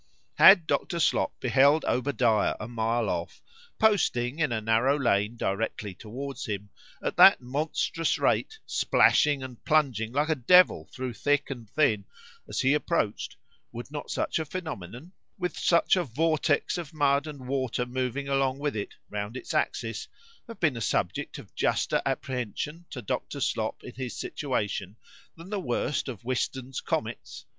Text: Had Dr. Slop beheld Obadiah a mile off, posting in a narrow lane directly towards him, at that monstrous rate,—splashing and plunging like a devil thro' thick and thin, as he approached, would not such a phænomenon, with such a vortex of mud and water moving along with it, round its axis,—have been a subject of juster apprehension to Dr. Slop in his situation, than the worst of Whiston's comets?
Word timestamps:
Had 0.39 0.65
Dr. 0.65 0.99
Slop 0.99 1.39
beheld 1.39 1.85
Obadiah 1.85 2.55
a 2.59 2.67
mile 2.67 3.07
off, 3.07 3.39
posting 3.77 4.39
in 4.39 4.51
a 4.51 4.59
narrow 4.59 4.97
lane 4.97 5.37
directly 5.37 5.93
towards 5.93 6.45
him, 6.47 6.71
at 7.03 7.17
that 7.17 7.39
monstrous 7.39 8.17
rate,—splashing 8.17 9.43
and 9.43 9.63
plunging 9.63 10.11
like 10.11 10.29
a 10.29 10.33
devil 10.33 10.89
thro' 10.91 11.13
thick 11.13 11.51
and 11.51 11.69
thin, 11.69 12.05
as 12.49 12.61
he 12.61 12.73
approached, 12.73 13.35
would 13.71 13.91
not 13.91 14.09
such 14.09 14.39
a 14.39 14.43
phænomenon, 14.43 15.11
with 15.37 15.55
such 15.59 15.95
a 15.95 16.03
vortex 16.03 16.79
of 16.79 16.95
mud 16.95 17.27
and 17.27 17.47
water 17.47 17.85
moving 17.85 18.27
along 18.27 18.57
with 18.57 18.75
it, 18.75 18.95
round 19.11 19.37
its 19.37 19.53
axis,—have 19.53 20.59
been 20.59 20.75
a 20.77 20.81
subject 20.81 21.37
of 21.37 21.53
juster 21.53 22.01
apprehension 22.07 22.85
to 22.89 23.03
Dr. 23.03 23.39
Slop 23.39 23.83
in 23.83 23.93
his 23.93 24.17
situation, 24.17 24.95
than 25.37 25.51
the 25.51 25.59
worst 25.59 26.07
of 26.07 26.23
Whiston's 26.25 26.81
comets? 26.81 27.45